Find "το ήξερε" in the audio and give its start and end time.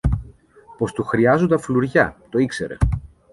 2.29-2.77